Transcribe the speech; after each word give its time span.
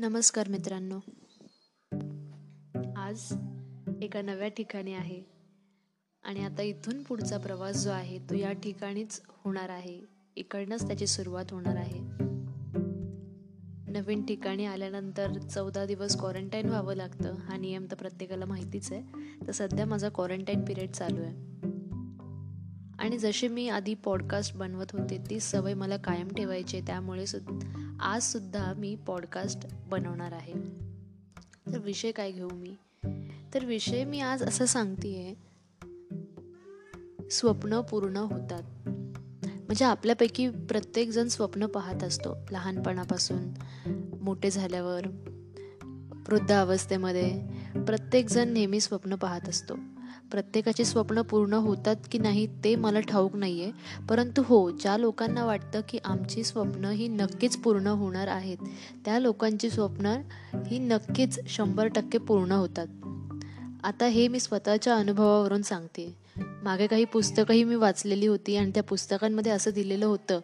नमस्कार 0.00 0.48
मित्रांनो. 0.48 0.98
आज 2.96 3.32
एका 4.02 4.22
नव्या 4.22 4.48
ठिकाणी 4.48 4.94
आहे 4.94 5.22
आणि 6.22 6.44
आता 6.44 6.62
इथून 6.62 7.02
पुढचा 7.02 7.38
प्रवास 7.38 7.84
जो 7.84 7.90
आहे 7.90 8.18
तो 8.18 8.34
या 8.34 8.52
ठिकाणीच 8.52 9.22
होणार 9.28 9.68
आहे. 9.68 10.00
इकडनंच 10.36 10.86
त्याची 10.86 11.06
सुरुवात 11.06 11.44
होणार 11.50 11.76
आहे. 11.76 12.00
नवीन 13.92 14.26
ठिकाणी 14.26 14.64
आल्यानंतर 14.64 15.38
चौदा 15.38 15.86
दिवस 15.86 16.18
क्वारंटाईन 16.18 16.68
व्हावं 16.68 16.94
लागतं 16.94 17.34
हा 17.34 17.56
नियम 17.56 17.86
तर 17.90 17.96
प्रत्येकाला 17.96 18.44
माहितीच 18.44 18.92
आहे. 18.92 19.02
तर 19.46 19.52
सध्या 19.52 19.86
माझा 19.86 20.08
क्वारंटाईन 20.08 20.64
पिरियड 20.64 20.90
चालू 20.90 21.22
आहे. 21.22 21.69
आणि 23.00 23.18
जसे 23.18 23.48
मी 23.48 23.68
आधी 23.68 23.94
पॉडकास्ट 23.94 24.56
बनवत 24.56 24.86
होते 24.92 25.22
ती 25.30 25.40
सवय 25.40 25.74
मला 25.74 25.96
कायम 25.96 26.28
ठेवायची 26.28 26.80
त्यामुळे 26.80 27.26
सुद्धा 27.26 27.96
आज 28.00 28.22
सुद्धा 28.22 28.72
मी 28.72 28.96
पॉडकास्ट 29.06 29.58
बनवणार 29.88 30.32
आहे. 30.32 30.52
तर 31.72 31.78
विषय 31.78 32.12
काय 32.12 32.32
घेऊ 32.32 32.48
मी? 32.52 32.74
तर 33.54 33.64
विषय 33.64 34.04
मी 34.04 34.20
आज 34.20 34.42
असं 34.42 34.64
सांगते 34.64 35.34
स्वप्न 37.30 37.80
पूर्ण 37.80 38.16
होतात. 38.16 38.62
म्हणजे 39.38 39.84
आपल्यापैकी 39.84 40.50
प्रत्येकजण 40.50 41.28
स्वप्न 41.28 41.66
पाहत 41.66 42.04
असतो 42.04 42.36
लहानपणापासून 42.50 43.50
मोठे 44.22 44.50
झाल्यावर 44.50 45.06
वृद्धावस्थेमध्ये. 46.28 47.42
प्रत्येकजण 47.74 48.48
नेहमी 48.48 48.80
स्वप्न 48.80 49.14
पाहत 49.14 49.48
असतो. 49.48 49.74
प्रत्येकाचे 50.30 50.84
स्वप्न 50.84 51.22
पूर्ण 51.22 51.52
होतात 51.52 51.96
की 52.12 52.18
नाही 52.18 52.46
ते 52.64 52.74
मला 52.76 53.00
ठाऊक 53.00 53.36
नाही 53.36 53.62
आहे 53.62 53.72
परंतु 54.08 54.42
हो 54.46 54.70
ज्या 54.70 54.96
लोकांना 54.96 55.44
वाटतं 55.44 55.80
की 55.88 55.98
आमची 56.04 56.44
स्वप्न 56.44 56.84
ही 56.84 57.08
नक्कीच 57.08 57.56
पूर्ण 57.56 57.86
होणार 57.86 58.28
आहेत 58.28 58.56
त्या 59.04 59.18
लोकांची 59.18 59.70
स्वप्न 59.70 60.16
ही 60.66 60.78
नक्कीच 60.78 61.38
शंभर 61.46 61.86
टक्के 61.86 62.18
पूर्ण 62.18 62.52
होतात. 62.52 62.86
आता 63.84 64.06
हे 64.06 64.28
मी 64.28 64.40
स्वतःच्या 64.40 64.94
अनुभवावरून 64.94 65.62
सांगते. 65.62 66.14
मागे 66.62 66.86
काही 66.86 67.04
पुस्तकंही 67.04 67.64
मी 67.64 67.74
वाचलेली 67.74 68.26
होती 68.26 68.56
आणि 68.56 68.70
त्या 68.70 68.82
पुस्तकांमध्ये 68.82 69.52
असं 69.52 69.70
दिलेलं 69.70 70.06
होतं 70.06 70.40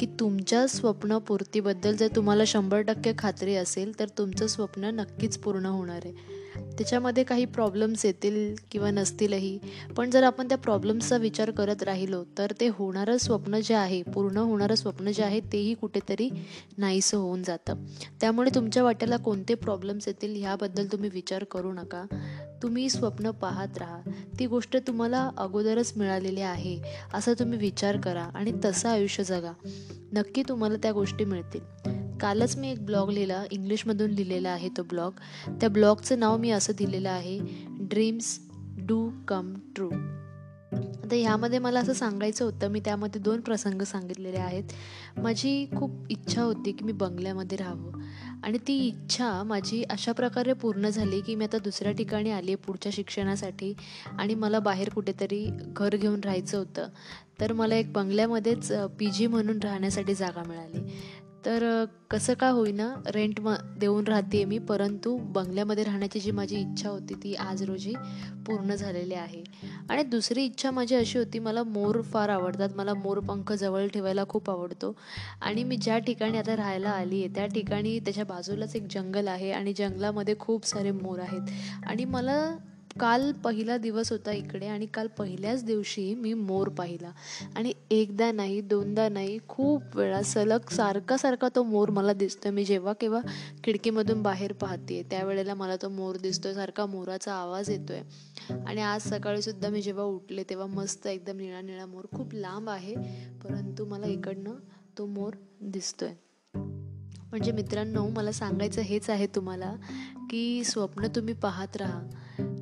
की 0.00 0.06
तुमच्या 0.20 0.66
स्वप्नपूर्तीबद्दल 0.66 1.96
जर 1.96 2.08
तुम्हाला 2.16 2.44
शंभर 2.46 2.80
टक्के 2.80 3.12
खात्री 3.18 3.54
असेल 3.54 3.98
तर 3.98 4.08
तुमचं 4.08 4.46
स्वप्न 4.46 4.84
नक्कीच 4.84 5.38
पूर्ण 5.38 5.66
होणार 5.66 6.00
आहे. 6.04 6.12
त्याच्यामध्ये 6.78 7.24
काही 7.24 7.44
प्रॉब्लेम्स 7.44 8.04
येतील 8.04 8.54
किंवा 8.70 8.90
नसतीलही 8.90 9.58
पण 9.96 10.10
जर 10.10 10.22
आपण 10.22 10.48
त्या 10.48 10.58
प्रॉब्लेम्सचा 10.58 11.16
विचार 11.16 11.50
करत 11.50 11.82
राहिलो 11.82 12.24
तर 12.38 12.52
ते 12.60 12.68
होणारं 12.68 13.16
स्वप्न 13.16 13.60
जे 13.60 13.74
आहे 13.74 14.02
पूर्ण 14.02 14.36
होणारं 14.36 14.74
स्वप्न 14.74 15.12
जे 15.12 15.22
आहे 15.22 15.40
तेही 15.40 15.74
कुठेतरी 15.74 16.30
नाहीसं 16.78 17.16
होऊन 17.16 17.42
जातं. 17.42 17.74
त्यामुळे 18.20 18.50
तुमच्या 18.54 18.82
वाट्याला 18.82 19.16
कोणते 19.16 19.54
प्रॉब्लेम्स 19.54 20.08
येतील 20.08 20.40
ह्याबद्दल 20.40 20.86
तुम्ही 20.86 21.10
विचार 21.12 21.44
करू 21.44 21.72
नका. 21.72 22.04
तुम्ही 22.62 22.90
स्वप्न 22.90 23.30
पाहत 23.30 23.78
राहा. 23.78 24.10
ती 24.38 24.46
गोष्ट 24.46 24.76
तुम्हाला 24.86 25.30
अगोदरच 25.36 25.92
मिळालेली 25.96 26.40
आहे. 26.40 26.82
असा 27.14 27.32
तुम्ही 27.32 27.58
विचार 27.58 28.00
करा 28.00 28.22
आणि 28.22 28.52
तसं 28.64 28.88
आयुष्य 28.88 29.24
जगा. 29.24 29.52
नक्की 30.12 30.42
तुम्हाला 30.48 30.76
त्या 30.76 30.92
गोष्टी 30.92 31.24
मिळतील. 31.24 31.60
कालच 32.20 32.56
मी 32.56 32.70
एक 32.70 32.86
ब्लॉग 32.86 33.10
लिहिला 33.10 33.44
इंग्लिशमधून 33.50 34.10
लिहिलेला 34.10 34.48
आहे 34.48 34.68
तो 34.76 34.82
ब्लॉग. 34.82 35.12
त्या 35.60 35.68
ब्लॉगचं 35.68 36.18
नाव 36.18 36.36
मी 36.36 36.50
असं 36.50 36.72
दिलेलं 36.78 37.10
आहे 37.10 37.40
ड्रीम्स 37.68 38.40
डू 38.78 39.10
कम 39.28 39.54
ट्रू 39.76 39.90
आता 41.04 41.16
ह्यामध्ये 41.16 41.58
मला 41.58 41.80
असं 41.80 41.92
सांगायचं 41.92 42.44
होतं 42.44 42.68
मी 42.68 42.80
त्यामध्ये 42.80 43.20
दोन 43.20 43.40
प्रसंग 43.40 43.82
सांगितलेले 43.82 44.36
आहेत. 44.36 44.64
माझी 45.16 45.66
खूप 45.76 45.90
इच्छा 46.10 46.42
होती 46.42 46.72
की 46.72 46.84
मी 46.84 46.92
बंगल्यामध्ये 46.92 47.58
राहावं. 47.58 47.92
आणि 48.44 48.58
ती 48.58 48.86
इच्छा 48.86 49.42
माझी 49.42 49.82
अशा 49.82 50.12
प्रकारे 50.12 50.52
पूर्ण 50.52 50.88
झाली 50.88 51.20
की 51.20 51.34
मी 51.34 51.44
आता 51.44 51.58
दुसऱ्या 51.58 51.92
ठिकाणी 51.92 52.30
आली 52.30 52.46
आहे 52.46 52.56
पुढच्या 52.56 52.92
शिक्षणासाठी. 52.94 53.74
आणि 54.18 54.34
मला 54.34 54.58
बाहेर 54.58 54.88
कुठेतरी 54.88 55.46
घर 55.50 55.96
घेऊन 55.96 56.20
राहायचं 56.20 56.58
होतं. 56.58 56.88
तर 57.40 57.52
मला 57.52 57.76
एक 57.76 57.92
बंगल्यामध्येच 57.92 58.72
पी 58.98 59.10
जी 59.10 59.26
म्हणून 59.26 59.58
राहण्यासाठी 59.58 60.14
जागा 60.14 60.42
मिळाली. 60.46 60.78
तर 61.44 61.86
कसं 62.10 62.34
का 62.34 62.48
होईना 62.48 62.86
रेंट 63.06 63.40
म 63.40 63.54
देऊन 63.78 64.06
राहते 64.06 64.44
मी 64.44 64.58
परंतु 64.58 65.16
बंगल्यामध्ये 65.34 65.84
राहण्याची 65.84 66.20
जी 66.20 66.30
माझी 66.30 66.56
इच्छा 66.56 66.88
होती 66.88 67.14
ती 67.14 67.34
आज 67.34 67.62
रोजी 67.62 67.92
पूर्ण 68.46 68.74
झालेली 68.74 69.14
आहे. 69.14 69.42
आणि 69.90 70.02
दुसरी 70.02 70.44
इच्छा 70.44 70.70
माझी 70.70 70.94
अशी 70.94 71.18
होती 71.18 71.38
मला 71.38 71.62
मोर 71.62 72.00
फार 72.02 72.28
आवडतात. 72.28 72.68
मला 72.76 72.94
मोरपंख 72.94 73.52
जवळ 73.52 73.86
ठेवायला 73.86 74.24
खूप 74.28 74.50
आवडतो. 74.50 74.94
आणि 75.40 75.64
मी 75.64 75.76
ज्या 75.76 75.98
ठिकाणी 75.98 76.38
आता 76.38 76.56
राहायला 76.56 76.90
आली 76.90 77.22
आहे 77.22 77.34
त्या 77.34 77.46
ठिकाणी 77.46 77.98
त्याच्या 77.98 78.24
बाजूलाच 78.24 78.76
एक 78.76 78.86
जंगल 78.90 79.28
आहे 79.28 79.52
आणि 79.52 79.72
जंगलामध्ये 79.72 80.34
खूप 80.38 80.66
सारे 80.66 80.90
मोर 80.90 81.18
आहेत. 81.18 81.50
आणि 81.86 82.04
मला 82.04 82.38
काल 83.00 83.32
पहिला 83.32 83.76
दिवस 83.76 84.12
होता 84.12 84.32
इकडे 84.32 84.66
आणि 84.66 84.86
काल 84.86 85.06
पहिल्याच 85.06 85.64
दिवशी 85.64 86.14
मी 86.14 86.34
मोर 86.34 86.68
पाहिला. 86.68 87.10
आणि 87.56 87.72
एकदा 87.90 88.32
नाही 88.32 88.60
दोनदा 88.60 89.08
नाही 89.08 89.38
खूप 89.48 89.82
वेळा 89.94 90.22
सलग 90.22 90.70
सारखा 90.70 91.16
सारखा 91.16 91.48
तो 91.56 91.62
मोर 91.62 91.90
मला 91.90 92.12
दिसतोय. 92.12 92.52
मी 92.52 92.64
जेव्हा 92.64 92.92
केव्हा 92.92 93.20
खिडकीमधून 93.64 94.22
बाहेर 94.22 94.52
पाहते 94.52 95.02
त्यावेळेला 95.10 95.54
मला 95.54 95.76
तो 95.76 95.88
मोर 95.88 96.16
दिसतोय 96.16 96.54
सारखा 96.54 96.86
मोराचा 96.86 97.34
आवाज 97.34 97.70
येतोय. 97.70 98.02
आणि 98.66 98.82
आज 98.82 99.08
सकाळी 99.08 99.42
सुद्धा 99.42 99.68
मी 99.68 99.82
जेव्हा 99.82 100.04
उठले 100.04 100.42
तेव्हा 100.50 100.66
मस्त 100.66 101.06
एकदम 101.06 101.36
निळा 101.36 101.60
निळा 101.60 101.86
मोर 101.86 102.04
खूप 102.16 102.34
लांब 102.34 102.70
आहे 102.70 102.94
परंतु 103.44 103.84
मला 103.84 104.06
इकडनं 104.06 104.54
तो 104.98 105.06
मोर 105.06 105.32
दिसतोय. 105.60 106.12
म्हणजे 107.30 107.52
मित्रांनो 107.52 108.08
मला 108.08 108.32
सांगायचं 108.32 108.80
हेच 108.80 109.10
आहे 109.10 109.26
तुम्हाला 109.26 109.74
की 110.30 110.64
स्वप्न 110.64 111.06
तुम्ही 111.06 111.34
पाहत 111.34 111.76
राहा. 111.76 112.00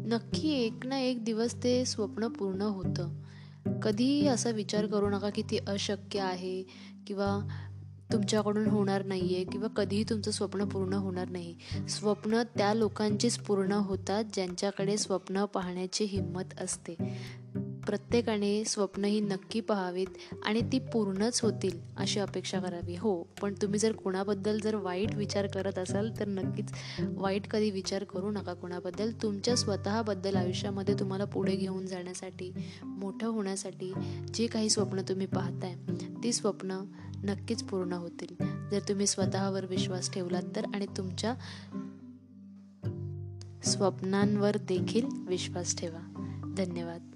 नक्की 0.06 0.50
एक 0.50 0.87
ना 0.87 0.99
एक 0.99 1.25
दिवस 1.25 1.55
ते 1.55 1.84
स्वप्न 1.84 2.28
पूर्ण 2.28 2.62
होतं. 2.62 3.09
कधीही 3.81 4.27
असा 4.27 4.50
विचार 4.50 4.87
करू 4.87 5.09
नका 5.11 5.31
की 5.31 5.43
ते 5.43 5.59
अशक्य 5.67 6.21
आहे 6.21 6.62
किंवा 7.06 7.49
तुमच्याकडून 8.12 8.66
होणार 8.66 9.05
नाही 9.05 9.34
आहे 9.34 9.45
किंवा 9.45 9.69
कधीही 9.69 10.05
तुमचं 10.05 10.31
स्वप्न 10.31 10.65
पूर्ण 10.65 10.93
होणार 10.93 11.28
नाही. 11.28 11.55
स्वप्न 11.89 12.43
त्या 12.43 12.75
लोकांचीच 12.75 13.39
पूर्ण 13.39 13.72
होतात 13.72 14.25
ज्यांच्याकडे 14.34 14.97
स्वप्न 14.97 15.45
पाहण्याची 15.45 16.05
हिंमत 16.05 16.61
असते. 16.61 16.97
प्रत्येकाने 17.87 18.65
स्वप्न 18.65 19.05
ही 19.05 19.21
नक्की 19.21 19.61
पहावीत 19.61 20.07
आणि 20.45 20.61
ती 20.73 20.79
पूर्णच 20.79 21.41
होतील 21.41 21.81
अशी 21.97 22.21
अपेक्षा 22.21 22.61
करावी. 22.61 22.97
हो 22.97 23.23
पण 23.43 23.55
तुम्ही 23.63 23.79
जर 23.79 23.93
कोणाबद्दल 23.93 24.59
जर 24.61 24.75
वाईट 24.75 25.15
विचार 25.15 25.47
करत 25.47 25.79
असाल 25.79 26.11
तर 26.19 26.29
नक्कीच 26.29 26.73
वाईट 27.01 27.49
कधी 27.49 27.71
विचार 27.71 28.05
करू 28.05 28.31
नका 28.31 28.55
कोणाबद्दल. 28.55 29.13
तुमच्या 29.23 29.57
स्वतःबद्दल 29.57 30.37
आयुष्यामध्ये 30.37 30.95
तुम्हाला 31.01 31.25
पुढे 31.25 31.57
घेऊन 31.57 31.87
जाण्यासाठी 31.87 32.53
मोठं 32.85 33.27
होण्यासाठी 33.27 33.93
जे 34.35 34.47
काही 34.47 34.71
स्वप्न 34.71 35.01
तुम्ही 35.01 35.27
पाहताय 35.27 35.75
ती 36.25 36.33
स्वप्न 36.33 36.79
नक्कीच 37.25 37.63
पूर्ण 37.63 37.93
होतील. 37.93 38.35
जर 38.71 38.81
तुम्ही 38.89 39.07
स्वतःवर 39.07 39.67
विश्वास 39.67 40.13
ठेवलात 40.13 40.43
तर 40.57 40.65
आणि 40.75 40.87
तुमच्या 40.97 41.35
स्वप्नांवर 43.65 44.57
देखील 44.57 45.07
विश्वास 45.29 45.79
ठेवा. 45.79 46.01
धन्यवाद. 46.57 47.11